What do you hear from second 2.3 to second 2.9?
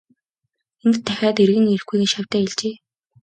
хэлжээ.